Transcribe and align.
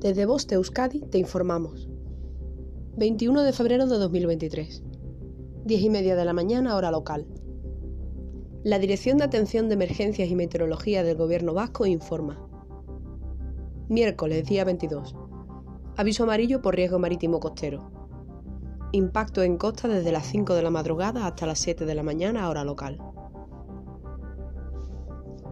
Desde 0.00 0.24
Voz 0.24 0.50
Euskadi 0.50 1.00
te 1.00 1.18
informamos. 1.18 1.86
21 2.96 3.42
de 3.42 3.52
febrero 3.52 3.86
de 3.86 3.98
2023. 3.98 4.82
10 5.66 5.82
y 5.82 5.90
media 5.90 6.16
de 6.16 6.24
la 6.24 6.32
mañana, 6.32 6.74
hora 6.74 6.90
local. 6.90 7.26
La 8.64 8.78
Dirección 8.78 9.18
de 9.18 9.24
Atención 9.24 9.68
de 9.68 9.74
Emergencias 9.74 10.30
y 10.30 10.34
Meteorología 10.34 11.02
del 11.02 11.18
Gobierno 11.18 11.52
Vasco 11.52 11.84
informa. 11.84 12.42
Miércoles, 13.90 14.48
día 14.48 14.64
22. 14.64 15.14
Aviso 15.98 16.22
amarillo 16.22 16.62
por 16.62 16.76
riesgo 16.76 16.98
marítimo 16.98 17.38
costero. 17.38 17.90
Impacto 18.92 19.42
en 19.42 19.58
costa 19.58 19.86
desde 19.86 20.12
las 20.12 20.24
5 20.28 20.54
de 20.54 20.62
la 20.62 20.70
madrugada 20.70 21.26
hasta 21.26 21.44
las 21.44 21.58
7 21.58 21.84
de 21.84 21.94
la 21.94 22.02
mañana, 22.02 22.48
hora 22.48 22.64
local. 22.64 23.02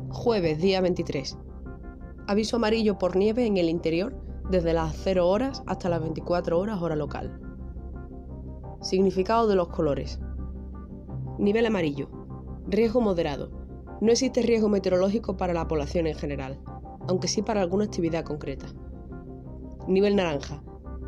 Jueves, 0.09 0.59
día 0.59 0.81
23. 0.81 1.37
Aviso 2.27 2.57
amarillo 2.57 2.97
por 2.97 3.15
nieve 3.15 3.45
en 3.45 3.59
el 3.59 3.69
interior 3.69 4.27
desde 4.51 4.73
las 4.73 4.97
0 4.97 5.29
horas 5.29 5.63
hasta 5.67 5.89
las 5.89 6.01
24 6.01 6.59
horas 6.59 6.81
hora 6.81 6.97
local. 6.97 7.41
Significado 8.81 9.47
de 9.47 9.57
los 9.57 9.69
colores. 9.69 10.21
Nivel 11.39 11.67
amarillo. 11.67 12.09
Riesgo 12.67 13.01
moderado. 13.01 13.51
No 14.01 14.13
existe 14.13 14.43
riesgo 14.43 14.69
meteorológico 14.69 15.37
para 15.37 15.53
la 15.53 15.67
población 15.67 16.07
en 16.07 16.15
general, 16.15 16.61
aunque 17.09 17.29
sí 17.29 17.43
para 17.43 17.61
alguna 17.61 17.85
actividad 17.85 18.25
concreta. 18.25 18.67
Nivel 19.87 20.17
naranja. 20.17 20.63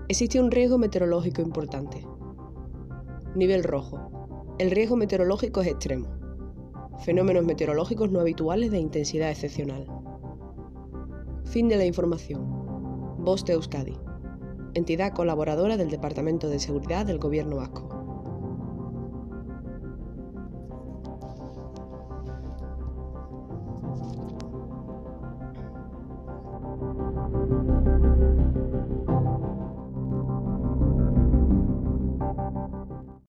Existe 0.09 0.41
un 0.41 0.51
riesgo 0.51 0.77
meteorológico 0.79 1.41
importante. 1.41 2.07
Nivel 3.35 3.63
rojo. 3.63 4.57
El 4.59 4.71
riesgo 4.71 4.97
meteorológico 4.97 5.61
es 5.61 5.69
extremo. 5.69 6.09
Fenómenos 6.99 7.45
meteorológicos 7.45 8.11
no 8.11 8.21
habituales 8.21 8.71
de 8.71 8.79
intensidad 8.79 9.31
excepcional. 9.31 9.87
Fin 11.45 11.69
de 11.69 11.77
la 11.77 11.87
información. 11.87 12.70
Voz 13.23 13.45
de 13.45 13.53
Euskadi, 13.53 13.99
entidad 14.73 15.13
colaboradora 15.13 15.77
del 15.77 15.91
Departamento 15.91 16.49
de 16.49 16.59
Seguridad 16.59 17.05
del 17.05 17.19
Gobierno 17.19 17.57
Vasco. 17.57 18.01